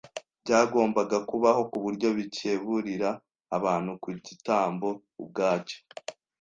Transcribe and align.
byagombaga 0.43 1.17
kubaho 1.29 1.61
ku 1.71 1.77
buryo 1.85 2.07
bikeburira 2.17 3.09
abantu 3.57 3.91
ku 4.03 4.09
gitambo 4.27 4.87
ubwacyo. 5.21 5.77